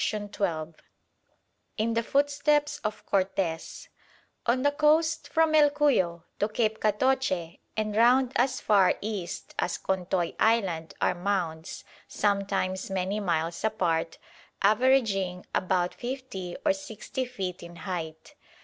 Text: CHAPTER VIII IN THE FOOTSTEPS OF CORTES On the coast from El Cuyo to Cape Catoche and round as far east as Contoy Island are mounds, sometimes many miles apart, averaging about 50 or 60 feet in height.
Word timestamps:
CHAPTER 0.03 0.65
VIII 0.65 0.73
IN 1.77 1.93
THE 1.93 2.01
FOOTSTEPS 2.01 2.79
OF 2.83 3.05
CORTES 3.05 3.89
On 4.47 4.63
the 4.63 4.71
coast 4.71 5.27
from 5.27 5.53
El 5.53 5.69
Cuyo 5.69 6.23
to 6.39 6.49
Cape 6.49 6.79
Catoche 6.79 7.59
and 7.77 7.95
round 7.95 8.31
as 8.35 8.59
far 8.59 8.95
east 9.01 9.53
as 9.59 9.77
Contoy 9.77 10.33
Island 10.39 10.95
are 11.01 11.13
mounds, 11.13 11.83
sometimes 12.07 12.89
many 12.89 13.19
miles 13.19 13.63
apart, 13.63 14.17
averaging 14.63 15.45
about 15.53 15.93
50 15.93 16.57
or 16.65 16.73
60 16.73 17.23
feet 17.25 17.61
in 17.61 17.75
height. 17.75 18.33